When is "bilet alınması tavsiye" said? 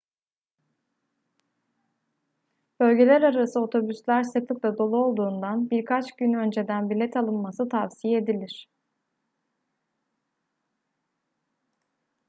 6.89-8.19